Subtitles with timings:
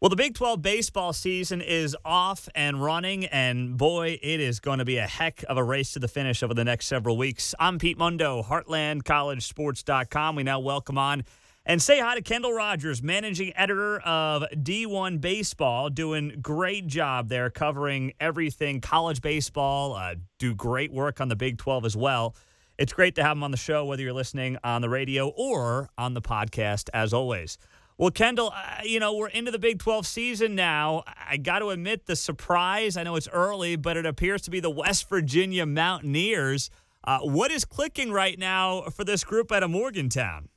[0.00, 4.78] Well, the Big 12 baseball season is off and running, and boy, it is going
[4.78, 7.54] to be a heck of a race to the finish over the next several weeks.
[7.60, 10.36] I'm Pete Mundo, HeartlandCollegeSports.com.
[10.36, 11.24] We now welcome on
[11.66, 17.50] and say hi to Kendall Rogers, managing editor of D1 Baseball, doing great job there
[17.50, 19.96] covering everything college baseball.
[19.96, 22.34] Uh, do great work on the Big 12 as well.
[22.78, 25.90] It's great to have him on the show, whether you're listening on the radio or
[25.98, 27.58] on the podcast, as always.
[28.00, 31.04] Well, Kendall, uh, you know, we're into the Big 12 season now.
[31.28, 32.96] I got to admit the surprise.
[32.96, 36.70] I know it's early, but it appears to be the West Virginia Mountaineers.
[37.04, 40.48] Uh, what is clicking right now for this group out of Morgantown?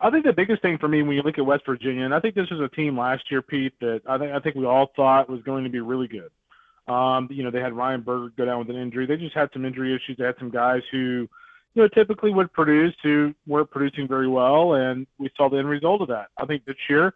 [0.00, 2.20] I think the biggest thing for me when you look at West Virginia, and I
[2.20, 4.90] think this was a team last year, Pete, that I think I think we all
[4.96, 6.30] thought was going to be really good.
[6.90, 9.04] Um, you know, they had Ryan Bergert go down with an injury.
[9.04, 10.16] They just had some injury issues.
[10.16, 11.28] They had some guys who
[11.74, 15.68] you know, typically would produce who weren't producing very well, and we saw the end
[15.68, 16.28] result of that.
[16.36, 17.14] I think this year,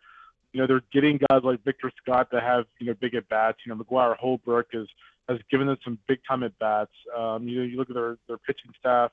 [0.53, 3.59] you know, they're getting guys like Victor Scott to have, you know, big at bats.
[3.67, 4.89] You know, McGwire Holbrook is,
[5.29, 6.93] has given them some big time at bats.
[7.15, 9.11] Um, you know, you look at their, their pitching staff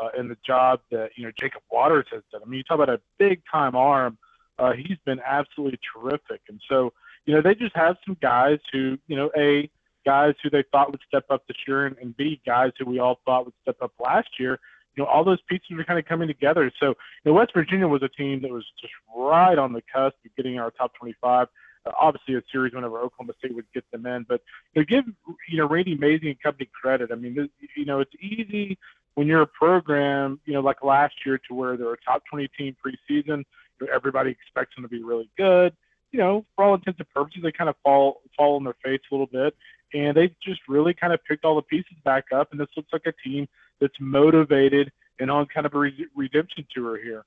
[0.00, 2.40] uh, and the job that, you know, Jacob Watters has done.
[2.44, 4.18] I mean, you talk about a big time arm.
[4.58, 6.40] Uh, he's been absolutely terrific.
[6.48, 6.92] And so,
[7.24, 9.70] you know, they just have some guys who, you know, A,
[10.04, 12.98] guys who they thought would step up this year, and, and B, guys who we
[12.98, 14.58] all thought would step up last year
[15.00, 16.70] know, all those pieces are kind of coming together.
[16.80, 16.94] So, you
[17.26, 20.58] know, West Virginia was a team that was just right on the cusp of getting
[20.58, 21.48] our top 25.
[21.86, 24.42] Uh, obviously, a series whenever Oklahoma State would get them in, but
[24.76, 25.04] to give
[25.48, 27.10] you know Randy Mazey and company credit.
[27.10, 28.78] I mean, you know, it's easy
[29.14, 32.48] when you're a program, you know, like last year, to where they're a top 20
[32.56, 33.44] team preseason.
[33.80, 35.74] You know, everybody expects them to be really good.
[36.12, 39.00] You know, for all intents and purposes, they kind of fall fall on their face
[39.10, 39.56] a little bit,
[39.94, 42.50] and they just really kind of picked all the pieces back up.
[42.50, 43.48] And this looks like a team
[43.80, 47.24] that's motivated and on kind of a re- redemption tour here.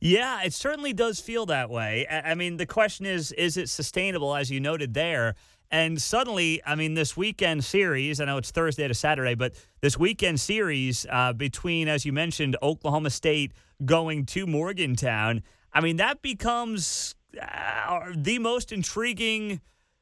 [0.00, 2.06] Yeah, it certainly does feel that way.
[2.08, 5.34] I mean, the question is, is it sustainable, as you noted there?
[5.70, 9.98] And suddenly, I mean, this weekend series, I know it's Thursday to Saturday, but this
[9.98, 13.52] weekend series uh, between, as you mentioned, Oklahoma State
[13.84, 19.60] going to Morgantown, I mean, that becomes uh, the most intriguing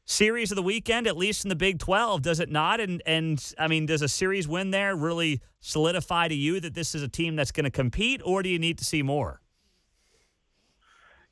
[0.09, 2.81] series of the weekend, at least in the Big 12, does it not?
[2.81, 6.95] And and I mean, does a series win there really solidify to you that this
[6.95, 9.41] is a team that's going to compete, or do you need to see more?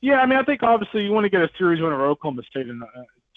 [0.00, 2.42] Yeah, I mean, I think obviously you want to get a series win over Oklahoma
[2.48, 2.86] State and uh,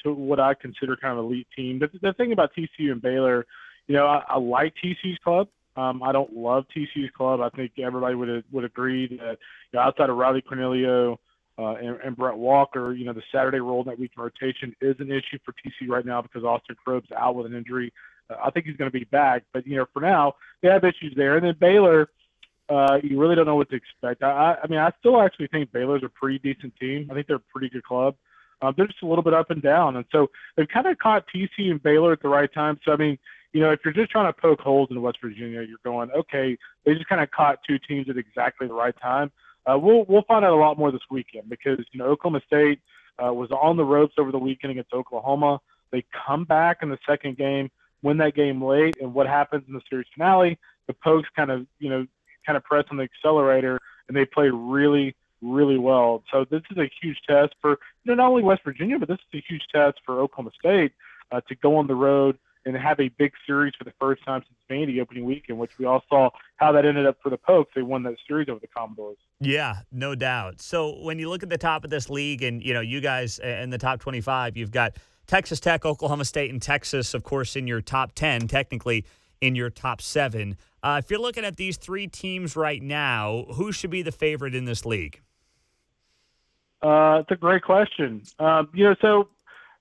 [0.04, 1.80] to what I consider kind of elite team.
[1.80, 3.46] But the thing about TCU and Baylor,
[3.88, 5.48] you know, I, I like TCU's club.
[5.78, 7.40] Um, I don't love TCU's club.
[7.40, 9.38] I think everybody would would agree that
[9.72, 11.20] you know, outside of Riley Cornelio,
[11.68, 15.38] and, and Brett Walker, you know, the Saturday role that week rotation is an issue
[15.44, 17.92] for TC right now because Austin Krob's out with an injury.
[18.30, 20.84] Uh, I think he's going to be back, but you know, for now they have
[20.84, 21.38] issues there.
[21.38, 22.10] And then Baylor,
[22.70, 24.24] uh, you really don't know what to expect.
[24.24, 27.10] I, I mean, I still actually think Baylor's a pretty decent team.
[27.12, 28.16] I think they're a pretty good club.
[28.62, 31.26] Um, they're just a little bit up and down, and so they've kind of caught
[31.34, 32.78] TC and Baylor at the right time.
[32.84, 33.18] So I mean,
[33.54, 36.58] you know, if you're just trying to poke holes in West Virginia, you're going, okay,
[36.86, 39.32] they just kind of caught two teams at exactly the right time.
[39.66, 42.80] Uh, we'll we'll find out a lot more this weekend because you know Oklahoma State
[43.24, 45.60] uh, was on the ropes over the weekend against Oklahoma.
[45.92, 47.70] They come back in the second game,
[48.02, 50.58] win that game late, and what happens in the series finale?
[50.88, 52.06] The Pokes kind of you know
[52.46, 56.24] kind of press on the accelerator and they play really really well.
[56.32, 59.20] So this is a huge test for you know not only West Virginia, but this
[59.32, 60.94] is a huge test for Oklahoma State
[61.32, 64.44] uh, to go on the road and have a big series for the first time
[64.48, 67.72] since Vandy opening weekend, which we all saw how that ended up for the Pokes.
[67.76, 69.18] They won that series over the Commodores.
[69.40, 70.62] Yeah, no doubt.
[70.62, 73.40] So when you look at the top of this league, and you know you guys
[73.40, 74.98] in the top twenty-five, you've got
[75.28, 78.48] Texas Tech, Oklahoma State, and Texas, of course, in your top ten.
[78.48, 79.06] Technically,
[79.42, 80.58] in your top seven.
[80.84, 84.56] Uh, if you're looking at these three teams right now, who should be the favorite
[84.56, 85.22] in this league?
[86.82, 88.24] Uh, it's a great question.
[88.40, 89.28] Um, you know, so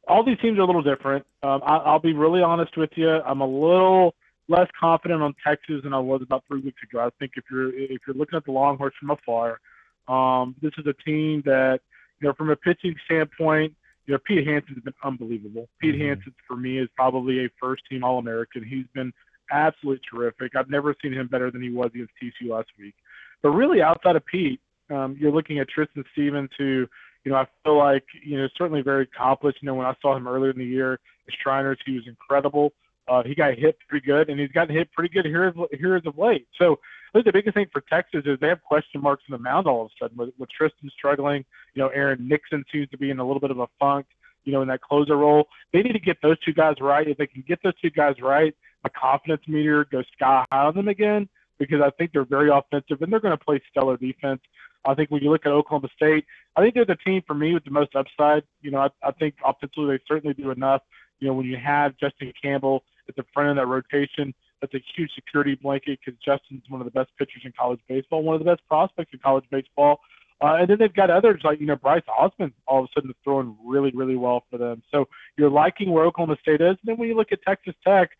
[0.08, 1.24] all these teams are a little different.
[1.42, 3.08] Um, I, will be really honest with you.
[3.08, 4.14] I'm a little
[4.48, 7.00] less confident on Texas than I was about three weeks ago.
[7.00, 9.60] I think if you're if you're looking at the Longhorns from afar,
[10.08, 11.80] um, this is a team that
[12.20, 13.74] you know from a pitching standpoint,
[14.06, 15.68] you know Pete Hansen's been unbelievable.
[15.80, 16.08] Pete mm-hmm.
[16.08, 18.64] Hansen for me is probably a first team All American.
[18.64, 19.12] He's been
[19.50, 20.56] absolutely terrific.
[20.56, 22.94] I've never seen him better than he was against TCU last week.
[23.42, 24.60] But really, outside of Pete,
[24.90, 26.86] um, you're looking at Tristan Stevens, who
[27.24, 29.58] you know, I feel like, you know, certainly very accomplished.
[29.60, 32.72] You know, when I saw him earlier in the year at Shriners, he was incredible.
[33.08, 36.06] Uh, he got hit pretty good, and he's gotten hit pretty good here, here as
[36.06, 36.46] of late.
[36.58, 36.78] So
[37.08, 39.66] I think the biggest thing for Texas is they have question marks in the mound
[39.66, 40.16] all of a sudden.
[40.16, 41.44] With, with Tristan struggling,
[41.74, 44.06] you know, Aaron Nixon seems to be in a little bit of a funk,
[44.44, 45.48] you know, in that closer role.
[45.72, 47.08] They need to get those two guys right.
[47.08, 48.54] If they can get those two guys right,
[48.84, 51.28] my confidence meter goes sky high on them again
[51.58, 54.40] because I think they're very offensive and they're going to play stellar defense.
[54.84, 56.24] I think when you look at Oklahoma State,
[56.56, 58.42] I think they're the team for me with the most upside.
[58.62, 60.82] You know, I, I think offensively they certainly do enough.
[61.20, 64.82] You know, when you have Justin Campbell at the front of that rotation, that's a
[64.96, 68.40] huge security blanket because Justin's one of the best pitchers in college baseball, one of
[68.40, 70.00] the best prospects in college baseball.
[70.40, 73.10] Uh, and then they've got others like, you know, Bryce Osmond all of a sudden
[73.10, 74.82] is throwing really, really well for them.
[74.90, 76.70] So you're liking where Oklahoma State is.
[76.70, 78.10] And then when you look at Texas Tech,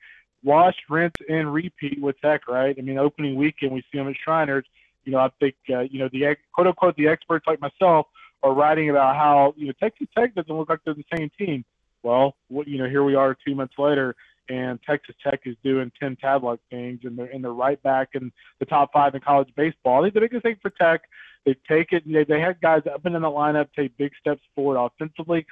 [0.43, 2.75] wash, rinse, and repeat with Tech, right?
[2.77, 4.65] I mean, opening weekend, we see them at Shriners.
[5.05, 8.07] You know, I think, uh, you know, the quote unquote, the experts like myself
[8.43, 11.65] are writing about how, you know, Texas Tech doesn't look like they're the same team.
[12.03, 14.15] Well, what, you know, here we are two months later,
[14.49, 18.33] and Texas Tech is doing Tim Tadlock things, and they're and they're right back in
[18.61, 20.01] the top five in college baseball.
[20.01, 21.03] I think the biggest thing for Tech,
[21.45, 22.05] they take it.
[22.07, 25.47] They they had guys up and in the lineup take big steps forward offensively.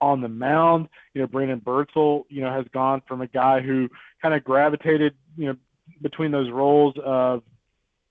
[0.00, 3.88] On the mound, you know, Brandon Birdsell, you know, has gone from a guy who
[4.20, 5.56] kind of gravitated, you know,
[6.00, 7.44] between those roles of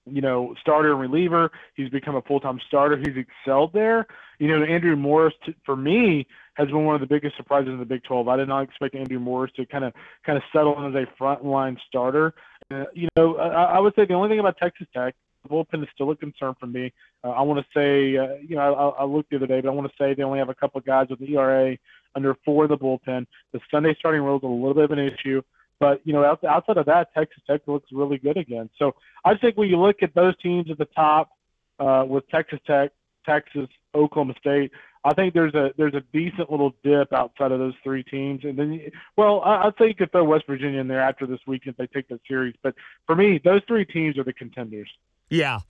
[0.06, 1.51] you know, starter and reliever.
[1.75, 2.98] He's become a full-time starter.
[2.98, 4.07] He's excelled there.
[4.39, 5.33] You know, Andrew Morris,
[5.65, 8.27] for me, has been one of the biggest surprises in the Big 12.
[8.27, 9.94] I did not expect Andrew Morris to kind of
[10.25, 12.33] kind of settle in as a frontline starter.
[12.71, 15.83] Uh, you know, I, I would say the only thing about Texas Tech, the bullpen
[15.83, 16.94] is still a concern for me.
[17.24, 19.69] Uh, I want to say, uh, you know, I, I looked the other day, but
[19.69, 21.77] I want to say they only have a couple of guys with an ERA
[22.15, 23.25] under four in the bullpen.
[23.53, 25.42] The Sunday starting role is a little bit of an issue.
[25.81, 28.69] But you know, outside of that, Texas Tech looks really good again.
[28.78, 28.94] So
[29.25, 31.31] I think when you look at those teams at the top,
[31.80, 32.92] uh, with Texas Tech,
[33.25, 34.72] Texas, Oklahoma State,
[35.04, 38.60] I think there's a there's a decent little dip outside of those three teams, and
[38.60, 38.80] then
[39.18, 41.75] well, I, would say you could throw West Virginia in there after this week if
[41.78, 42.54] they take the series.
[42.62, 42.75] But
[43.07, 44.89] for me, those three teams are the contenders.
[45.30, 45.62] Yeah.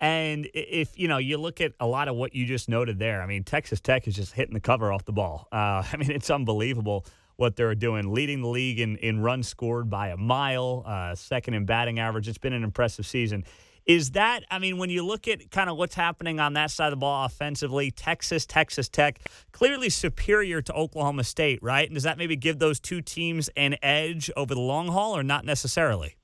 [0.00, 3.22] And if you know, you look at a lot of what you just noted there.
[3.22, 5.46] I mean, Texas Tech is just hitting the cover off the ball.
[5.52, 7.06] Uh, I mean, it's unbelievable
[7.40, 11.54] what they're doing, leading the league in, in runs scored by a mile, uh, second
[11.54, 12.28] in batting average.
[12.28, 13.44] It's been an impressive season.
[13.86, 16.88] Is that, I mean, when you look at kind of what's happening on that side
[16.88, 19.20] of the ball offensively, Texas, Texas Tech,
[19.52, 21.88] clearly superior to Oklahoma State, right?
[21.88, 25.22] And does that maybe give those two teams an edge over the long haul or
[25.22, 26.16] not necessarily?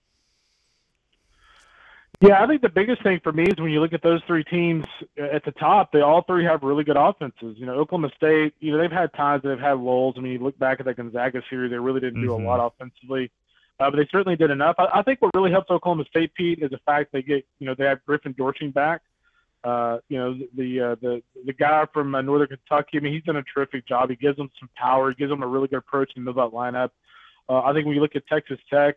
[2.22, 4.42] Yeah, I think the biggest thing for me is when you look at those three
[4.44, 4.86] teams
[5.18, 7.56] at the top, they all three have really good offenses.
[7.58, 10.14] You know, Oklahoma State, you know, they've had times they've had lulls.
[10.16, 12.46] I mean, you look back at that Gonzaga series, they really didn't do mm-hmm.
[12.46, 13.30] a lot offensively,
[13.80, 14.76] uh, but they certainly did enough.
[14.78, 17.66] I, I think what really helps Oklahoma State, Pete, is the fact they get, you
[17.66, 19.02] know, they have Griffin Doersching back.
[19.62, 22.98] Uh, you know, the uh, the the guy from uh, Northern Kentucky.
[22.98, 24.10] I mean, he's done a terrific job.
[24.10, 25.10] He gives them some power.
[25.10, 26.90] He gives them a really good approach in the middle of that lineup.
[27.48, 28.96] Uh, I think when you look at Texas Tech,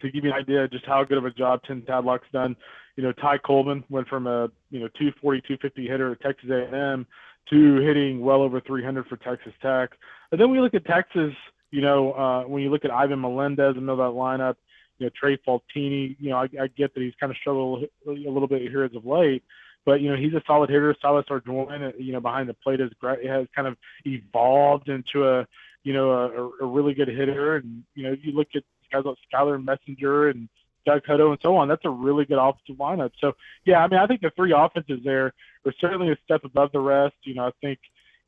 [0.00, 2.56] to give you an idea just how good of a job Tim Tadlock's done,
[2.96, 7.06] you know, Ty Coleman went from a you know 240, 250 hitter at Texas A&M
[7.50, 9.90] to hitting well over 300 for Texas Tech.
[10.32, 11.32] And then we look at Texas,
[11.70, 14.54] you know, uh, when you look at Ivan Melendez and know that lineup,
[14.98, 18.10] you know, Trey Faltine, you know, I, I get that he's kind of struggled a
[18.10, 19.42] little bit here as of late,
[19.84, 20.94] but you know, he's a solid hitter.
[21.02, 25.46] Silas Ardoin, you know, behind the plate has has kind of evolved into a,
[25.82, 27.56] you know, a, a really good hitter.
[27.56, 28.62] And you know, you look at
[28.94, 30.48] guys like Skyler Messinger and
[30.86, 31.68] Doug Hodo and so on.
[31.68, 33.10] That's a really good offensive lineup.
[33.20, 33.32] So
[33.64, 35.32] yeah, I mean, I think the three offenses there
[35.66, 37.14] are certainly a step above the rest.
[37.22, 37.78] You know, I think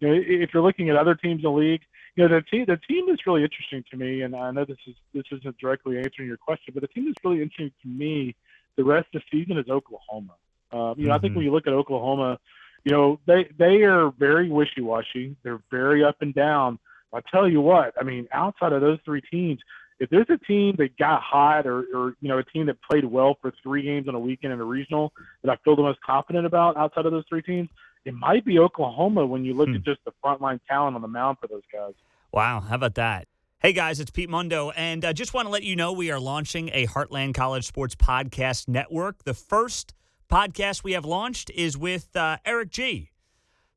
[0.00, 1.82] you know if you're looking at other teams in the league,
[2.16, 4.78] you know the team the team that's really interesting to me, and I know this
[4.86, 8.34] is this isn't directly answering your question, but the team that's really interesting to me
[8.76, 10.34] the rest of the season is Oklahoma.
[10.72, 11.12] Um, you know, mm-hmm.
[11.12, 11.36] I think mm-hmm.
[11.36, 12.38] when you look at Oklahoma,
[12.84, 15.36] you know they they are very wishy washy.
[15.42, 16.78] They're very up and down.
[17.14, 19.60] I tell you what, I mean, outside of those three teams,
[19.98, 23.04] if there's a team that got hot or, or you know a team that played
[23.04, 25.12] well for three games on a weekend in a regional
[25.42, 27.68] that I feel the most confident about outside of those three teams,
[28.04, 29.76] it might be Oklahoma when you look hmm.
[29.76, 31.94] at just the frontline talent on the mound for those guys.
[32.32, 33.26] Wow, how about that?
[33.60, 36.10] Hey guys, it's Pete Mundo, and I uh, just want to let you know we
[36.10, 39.24] are launching a Heartland College Sports Podcast Network.
[39.24, 39.94] The first
[40.30, 43.10] podcast we have launched is with uh, Eric G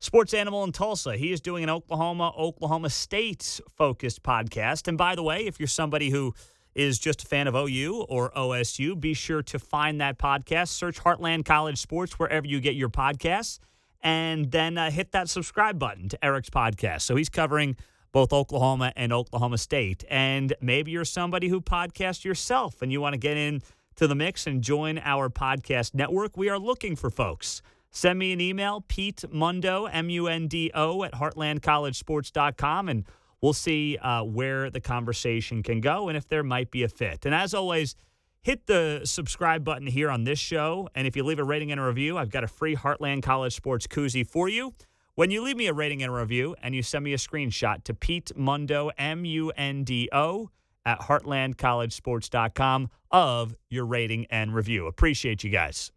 [0.00, 1.16] sports animal in Tulsa.
[1.16, 4.88] He is doing an Oklahoma, Oklahoma State focused podcast.
[4.88, 6.34] And by the way, if you're somebody who
[6.74, 10.68] is just a fan of OU or OSU, be sure to find that podcast.
[10.68, 13.58] Search Heartland College Sports wherever you get your podcasts,
[14.02, 17.02] and then uh, hit that subscribe button to Eric's podcast.
[17.02, 17.76] So he's covering
[18.12, 20.04] both Oklahoma and Oklahoma State.
[20.08, 23.62] And maybe you're somebody who podcasts yourself and you want to get in
[23.96, 26.36] to the mix and join our podcast network.
[26.36, 30.70] We are looking for folks Send me an email, Pete Mundo, M U N D
[30.74, 33.04] O, at heartlandcollegesports.com, and
[33.40, 37.26] we'll see uh, where the conversation can go and if there might be a fit.
[37.26, 37.96] And as always,
[38.42, 40.88] hit the subscribe button here on this show.
[40.94, 43.54] And if you leave a rating and a review, I've got a free Heartland College
[43.54, 44.74] Sports koozie for you.
[45.16, 47.82] When you leave me a rating and a review and you send me a screenshot
[47.84, 50.50] to Pete Mundo, M U N D O,
[50.86, 54.86] at heartlandcollegesports.com of your rating and review.
[54.86, 55.92] Appreciate you guys.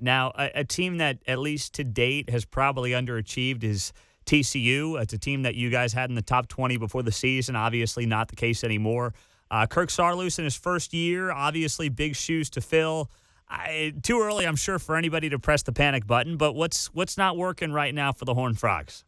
[0.00, 3.92] Now, a, a team that at least to date has probably underachieved is
[4.26, 5.00] TCU.
[5.00, 7.56] It's a team that you guys had in the top 20 before the season.
[7.56, 9.14] Obviously, not the case anymore.
[9.50, 13.10] Uh, Kirk Saarloos in his first year, obviously big shoes to fill.
[13.48, 16.36] I, too early, I'm sure, for anybody to press the panic button.
[16.36, 19.04] But what's what's not working right now for the Horned Frogs?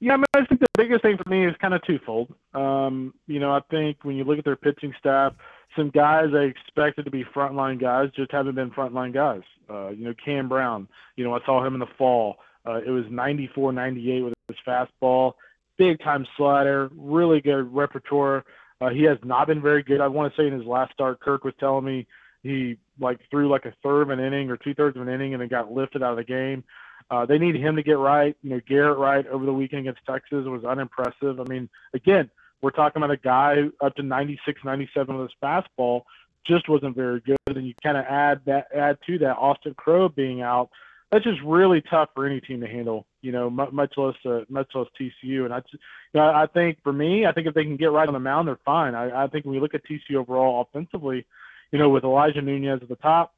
[0.00, 2.32] Yeah, I mean, I think the biggest thing for me is kind of twofold.
[2.54, 5.32] Um, you know, I think when you look at their pitching staff,
[5.78, 9.42] some guys I expected to be frontline guys just haven't been frontline guys.
[9.70, 10.88] Uh, you know, Cam Brown.
[11.16, 12.36] You know, I saw him in the fall.
[12.66, 15.34] Uh, it was 94, 98 with his fastball,
[15.78, 18.44] big time slider, really good repertoire.
[18.80, 20.00] Uh, he has not been very good.
[20.00, 22.06] I want to say in his last start, Kirk was telling me
[22.42, 25.34] he like threw like a third of an inning or two thirds of an inning
[25.34, 26.64] and then got lifted out of the game.
[27.10, 28.36] Uh, they need him to get right.
[28.42, 31.40] You know, Garrett Wright over the weekend against Texas was unimpressive.
[31.40, 36.02] I mean, again, we're talking about a guy up to 96, 97 with his fastball,
[36.46, 37.36] just wasn't very good.
[37.46, 40.70] And you kind of add that add to that Austin Krob being out.
[41.10, 43.06] That's just really tough for any team to handle.
[43.22, 45.44] You know, much less uh, much less TCU.
[45.44, 45.78] And I, you
[46.14, 48.48] know, I think for me, I think if they can get right on the mound,
[48.48, 48.94] they're fine.
[48.94, 51.26] I, I think when we look at TCU overall offensively,
[51.72, 53.34] you know, with Elijah Nunez at the top,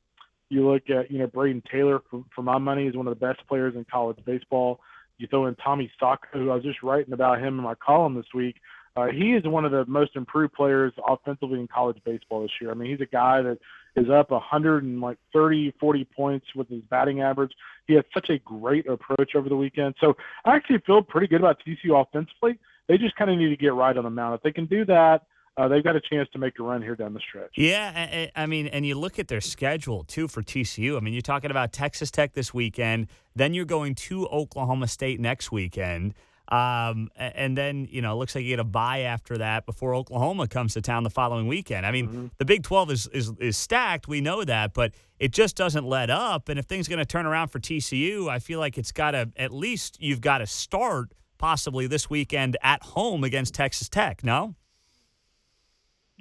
[0.48, 3.26] you look at, you know, Brayden Taylor, for, for my money, is one of the
[3.26, 4.80] best players in college baseball.
[5.18, 8.14] You throw in Tommy Sacco, who I was just writing about him in my column
[8.14, 8.56] this week.
[8.97, 12.70] Uh, he is one of the most improved players offensively in college baseball this year.
[12.70, 13.59] I mean, he's a guy that
[13.97, 17.52] is up 100 and like 30, 40 points with his batting average.
[17.87, 19.94] He has such a great approach over the weekend.
[20.00, 22.59] So I actually feel pretty good about TCU offensively.
[22.88, 24.35] They just kind of need to get right on the mound.
[24.35, 25.23] If they can do that,
[25.56, 27.50] uh, they've got a chance to make a run here down the stretch.
[27.56, 30.97] Yeah, I, I mean, and you look at their schedule too for TCU.
[30.97, 35.20] I mean, you're talking about Texas Tech this weekend, then you're going to Oklahoma State
[35.20, 36.14] next weekend.
[36.50, 39.95] Um, and then, you know, it looks like you get a bye after that before
[39.95, 41.87] Oklahoma comes to town the following weekend.
[41.87, 42.26] I mean, mm-hmm.
[42.38, 44.09] the Big 12 is, is, is stacked.
[44.09, 46.49] We know that, but it just doesn't let up.
[46.49, 49.12] And if things are going to turn around for TCU, I feel like it's got
[49.12, 54.25] to, at least you've got to start possibly this weekend at home against Texas Tech,
[54.25, 54.54] no?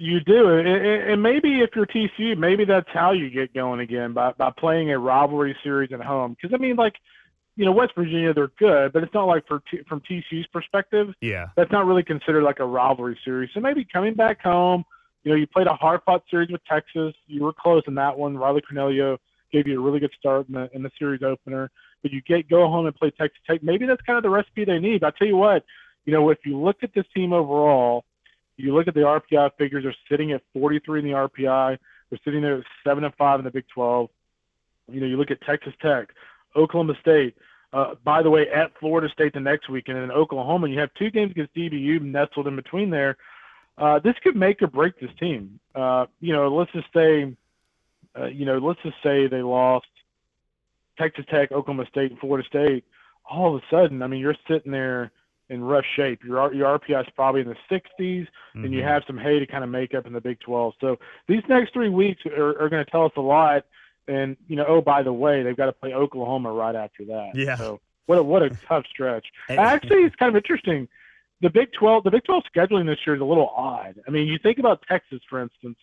[0.02, 4.32] You do, and maybe if you're TCU, maybe that's how you get going again by
[4.32, 6.38] by playing a rivalry series at home.
[6.40, 6.94] Because I mean, like,
[7.60, 11.08] you know, West Virginia, they're good, but it's not like for T- from TCU's perspective,
[11.20, 13.50] yeah, that's not really considered like a rivalry series.
[13.52, 14.82] So maybe coming back home,
[15.24, 18.16] you know, you played a hard fought series with Texas, you were close in that
[18.16, 18.38] one.
[18.38, 19.18] Riley Cornelio
[19.52, 22.48] gave you a really good start in the in the series opener, but you get
[22.48, 23.62] go home and play Texas Tech.
[23.62, 25.02] Maybe that's kind of the recipe they need.
[25.02, 25.62] But I tell you what,
[26.06, 28.04] you know, if you look at this team overall
[28.60, 31.78] you look at the RPI figures; they're sitting at 43 in the RPI.
[32.10, 34.08] They're sitting there at seven and five in the Big 12.
[34.92, 36.08] You know, you look at Texas Tech,
[36.56, 37.36] Oklahoma State.
[37.72, 40.90] Uh, by the way, at Florida State the next week, and in Oklahoma, you have
[40.98, 43.16] two games against DBU nestled in between there.
[43.78, 45.58] Uh, this could make or break this team.
[45.74, 47.34] Uh, you know, let's just say,
[48.18, 49.86] uh, you know, let's just say they lost
[50.98, 52.84] Texas Tech, Oklahoma State, and Florida State.
[53.28, 55.12] All of a sudden, I mean, you're sitting there
[55.48, 56.24] in rough shape.
[56.24, 58.64] Your your RPI is probably in the 60s, mm-hmm.
[58.64, 58.88] and you mm-hmm.
[58.88, 60.74] have some hay to kind of make up in the Big 12.
[60.80, 60.96] So
[61.28, 63.64] these next three weeks are, are going to tell us a lot.
[64.08, 67.32] And you know, oh by the way, they've got to play Oklahoma right after that.
[67.34, 67.56] Yeah.
[67.56, 69.26] So what a what a tough stretch.
[69.48, 70.88] Actually, it's kind of interesting.
[71.42, 74.00] The Big 12, the Big 12 scheduling this year is a little odd.
[74.06, 75.78] I mean, you think about Texas, for instance.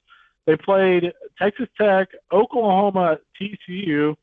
[0.45, 4.15] They played Texas Tech, Oklahoma, TCU,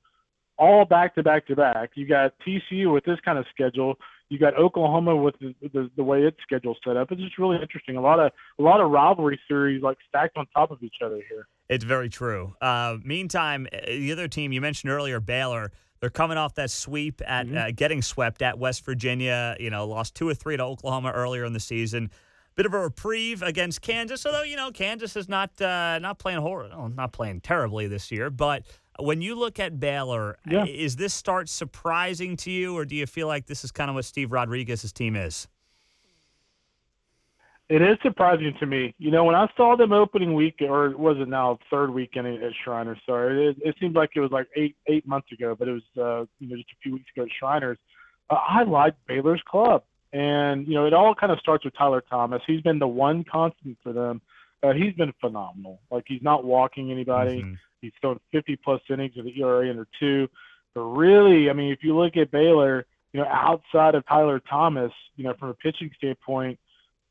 [0.59, 1.91] all back to back to back.
[1.95, 3.97] You got TCU with this kind of schedule
[4.29, 7.13] you got Oklahoma with the, the, the way its schedule set up.
[7.13, 7.97] It's just really interesting.
[7.97, 11.21] A lot of a lot of rivalry series like stacked on top of each other
[11.29, 11.47] here.
[11.69, 12.55] It's very true.
[12.61, 15.73] Uh, meantime, uh, the other team you mentioned earlier, Baylor.
[16.01, 17.57] They're coming off that sweep at mm-hmm.
[17.57, 19.57] uh, getting swept at West Virginia.
[19.59, 22.11] You know, lost two or three to Oklahoma earlier in the season.
[22.57, 26.41] Bit of a reprieve against Kansas, although you know Kansas is not uh, not playing
[26.41, 28.65] horror, oh, not playing terribly this year, but
[28.99, 30.65] when you look at Baylor, yeah.
[30.65, 33.95] is this start surprising to you, or do you feel like this is kind of
[33.95, 35.49] what Steve Rodriguez's team is?
[37.69, 38.95] It is surprising to me.
[38.99, 42.53] You know, when I saw them opening week, or was it now third weekend at
[42.63, 42.99] Shriners?
[43.07, 45.83] Sorry, it, it seemed like it was like eight eight months ago, but it was
[45.97, 47.79] uh, you know just a few weeks ago at Shriners.
[48.29, 49.83] Uh, I like Baylor's club,
[50.13, 52.43] and you know it all kind of starts with Tyler Thomas.
[52.47, 54.21] He's been the one constant for them.
[54.63, 55.81] Uh, he's been phenomenal.
[55.91, 57.41] Like he's not walking anybody.
[57.43, 57.55] Mm-hmm.
[57.85, 60.29] He's thrown 50 plus innings with an ERA under two.
[60.75, 64.93] But really, I mean, if you look at Baylor, you know, outside of Tyler Thomas,
[65.17, 66.59] you know, from a pitching standpoint,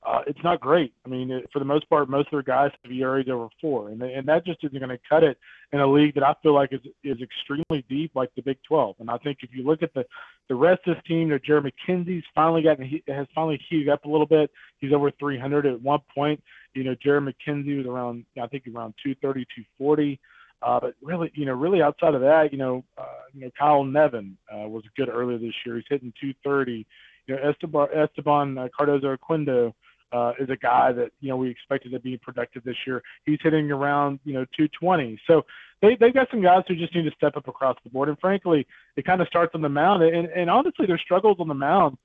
[0.05, 0.93] uh, it's not great.
[1.05, 3.89] I mean, it, for the most part, most of their guys have ERAs over four,
[3.89, 5.37] and and that just isn't going to cut it
[5.71, 8.97] in a league that I feel like is is extremely deep, like the Big 12.
[8.99, 10.05] And I think if you look at the
[10.49, 13.89] the rest of this team, you know, Jared McKenzie's finally gotten he has finally heated
[13.89, 14.51] up a little bit.
[14.79, 16.43] He's over 300 at one point.
[16.73, 19.45] You know, Jared McKenzie was around I think around 230,
[19.77, 20.19] 240.
[20.63, 23.83] Uh, but really, you know, really outside of that, you know, uh, you know, Kyle
[23.83, 25.75] Nevin uh, was good earlier this year.
[25.75, 26.85] He's hitting 230.
[27.27, 29.73] You know, Esteban, Esteban uh, Cardoza Oquendo
[30.13, 33.01] uh, is a guy that you know we expected to be productive this year.
[33.25, 35.19] He's hitting around you know 220.
[35.27, 35.45] So
[35.81, 38.09] they they've got some guys who just need to step up across the board.
[38.09, 40.03] And frankly, it kind of starts on the mound.
[40.03, 41.97] And and honestly, their struggles on the mound,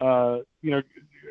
[0.00, 0.82] uh, you know,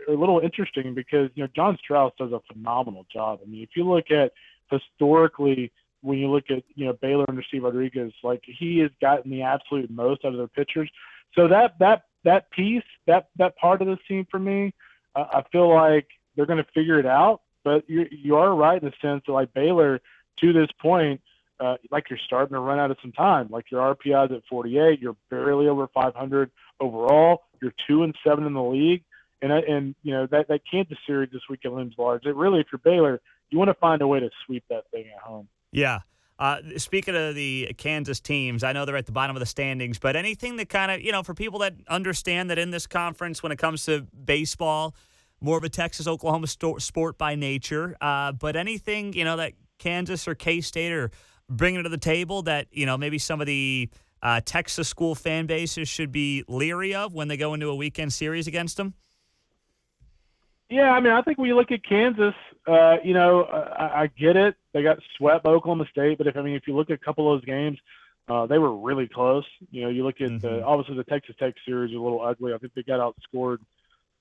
[0.07, 3.39] are a little interesting because you know Jon Strauss does a phenomenal job.
[3.41, 4.33] I mean, if you look at
[4.69, 5.71] historically
[6.05, 9.41] when you look at you know Baylor under Steve Rodriguez, like he has gotten the
[9.41, 10.89] absolute most out of their pitchers.
[11.33, 14.73] So that that that piece, that that part of this team for me,
[15.15, 17.41] uh, I feel like they're going to figure it out.
[17.63, 19.99] But you you are right in the sense that like Baylor
[20.41, 21.21] to this point,
[21.59, 23.47] uh, like you're starting to run out of some time.
[23.49, 27.43] Like your RPI's at 48, you're barely over 500 overall.
[27.61, 29.03] You're two and seven in the league,
[29.41, 32.25] and and you know that that Kansas series this weekend looms large.
[32.25, 33.19] It really, if you're Baylor,
[33.49, 35.47] you want to find a way to sweep that thing at home.
[35.75, 35.99] Yeah.
[36.37, 39.99] Uh, speaking of the Kansas teams, I know they're at the bottom of the standings,
[39.99, 43.41] but anything that kind of, you know, for people that understand that in this conference,
[43.41, 44.95] when it comes to baseball,
[45.41, 47.95] more of a Texas Oklahoma sport by nature.
[48.01, 51.11] Uh, but anything you know that Kansas or K State are
[51.49, 53.89] bringing to the table that you know maybe some of the
[54.21, 58.11] uh, Texas school fan bases should be leery of when they go into a weekend
[58.11, 58.93] series against them.
[60.69, 62.33] Yeah, I mean, I think when you look at Kansas,
[62.67, 64.55] uh, you know, I, I get it.
[64.73, 67.05] They got swept by Oklahoma State, but if I mean, if you look at a
[67.05, 67.77] couple of those games,
[68.27, 69.45] uh, they were really close.
[69.69, 70.39] You know, you look at mm-hmm.
[70.39, 72.53] the, obviously the Texas Tech series was a little ugly.
[72.53, 73.59] I think they got outscored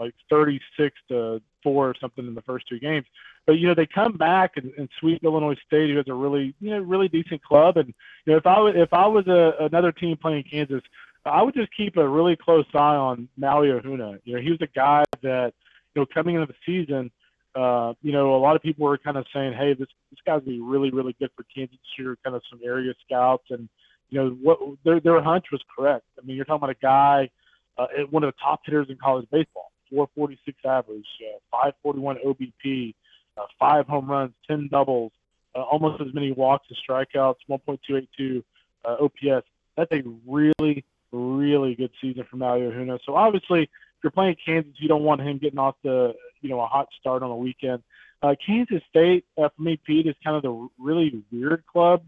[0.01, 3.07] like 36 to four or something in the first two games.
[3.47, 6.55] But you know they come back and, and sweep Illinois State, who has a really
[6.61, 7.77] you know really decent club.
[7.77, 7.89] And
[8.25, 10.83] you know if I was if I was a, another team playing Kansas,
[11.25, 14.19] I would just keep a really close eye on Maui Ahuna.
[14.25, 15.55] You know he was a guy that
[15.95, 17.11] you know coming into the season.
[17.55, 20.43] Uh, you know, a lot of people were kind of saying, "Hey, this this guy's
[20.43, 23.69] be really, really good for Kansas City." Kind of some area scouts, and
[24.11, 26.05] you know, what their their hunch was correct.
[26.21, 27.31] I mean, you're talking about a guy,
[27.79, 29.71] uh, one of the top hitters in college baseball.
[29.91, 32.95] 446 average, uh, 541 OBP,
[33.37, 35.13] uh, five home runs, 10 doubles,
[35.55, 38.43] uh, almost as many walks as strikeouts, 1.282
[38.85, 39.47] uh, OPS.
[39.77, 42.99] That's a really, really good season for Maui Ahuna.
[43.05, 43.69] So obviously,
[44.05, 46.13] you're playing Kansas, you don't want him getting off the,
[46.43, 47.83] you know, a hot start on the weekend.
[48.23, 52.03] Uh, Kansas State, uh, for me, Pete, is kind of the really weird club.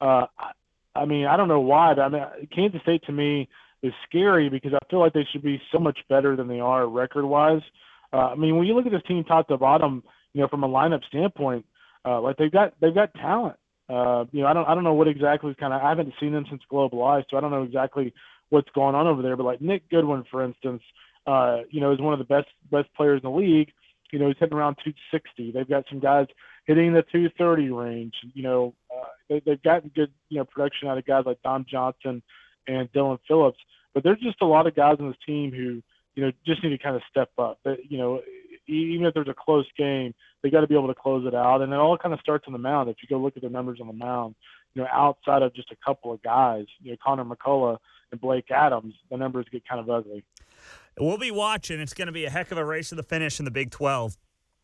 [0.00, 0.26] Uh,
[0.94, 2.22] I, mean, I don't know why, but I mean,
[2.54, 3.48] Kansas State to me
[3.82, 6.88] is scary because I feel like they should be so much better than they are
[6.88, 7.62] record wise.
[8.12, 10.02] Uh, I mean, when you look at this team top to bottom,
[10.32, 11.66] you know, from a lineup standpoint,
[12.04, 13.56] uh, like they've got they've got talent.
[13.88, 16.14] Uh, you know, I don't I don't know what exactly is kind of I haven't
[16.20, 18.12] seen them since Globe Life, so I don't know exactly
[18.54, 19.36] what's going on over there.
[19.36, 20.82] But like Nick Goodwin, for instance,
[21.26, 23.70] uh, you know, is one of the best best players in the league.
[24.12, 25.50] You know, he's hitting around 260.
[25.50, 26.26] They've got some guys
[26.66, 28.14] hitting the 230 range.
[28.32, 31.66] You know, uh, they, they've gotten good you know production out of guys like Dom
[31.68, 32.22] Johnson
[32.66, 33.58] and Dylan Phillips.
[33.94, 35.82] But there's just a lot of guys on this team who,
[36.14, 37.60] you know, just need to kind of step up.
[37.64, 38.20] But, you know,
[38.66, 41.62] even if there's a close game, they got to be able to close it out.
[41.62, 42.90] And it all kind of starts on the mound.
[42.90, 44.34] If you go look at the numbers on the mound,
[44.74, 47.78] you know, outside of just a couple of guys, you know, Connor McCullough
[48.12, 50.24] and Blake Adams, the numbers get kind of ugly.
[50.98, 51.80] We'll be watching.
[51.80, 53.70] It's going to be a heck of a race to the finish in the Big
[53.70, 54.16] 12.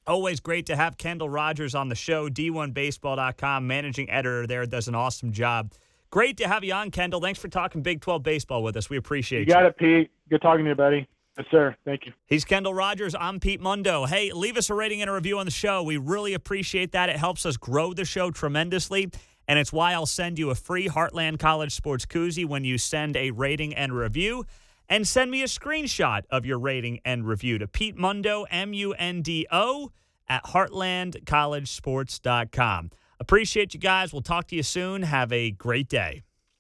[0.07, 2.29] Always great to have Kendall Rogers on the show.
[2.29, 5.73] D1Baseball.com, managing editor there, does an awesome job.
[6.11, 7.21] Great to have you on, Kendall.
[7.21, 8.91] Thanks for talking Big 12 baseball with us.
[8.91, 9.47] We appreciate you.
[9.47, 10.11] You got it, Pete.
[10.29, 11.07] Good talking to you, buddy.
[11.39, 11.77] Yes, sir.
[11.85, 12.13] Thank you.
[12.27, 13.15] He's Kendall Rogers.
[13.19, 14.05] I'm Pete Mundo.
[14.07, 15.83] Hey, leave us a rating and a review on the show.
[15.83, 17.09] We really appreciate that.
[17.09, 19.11] It helps us grow the show tremendously.
[19.49, 23.17] And it's why I'll send you a free Heartland College Sports Koozie when you send
[23.17, 24.45] a rating and review.
[24.89, 28.93] And send me a screenshot of your rating and review to Pete Mundo, M U
[28.95, 29.93] N D O,
[30.29, 32.91] at heartlandcollegesports.com.
[33.21, 34.13] Appreciate you guys.
[34.13, 35.03] We'll talk to you soon.
[35.03, 36.23] Have a great day.